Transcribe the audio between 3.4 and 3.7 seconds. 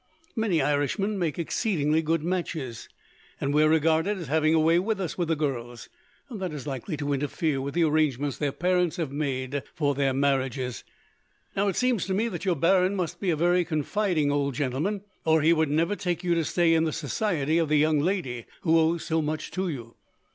we are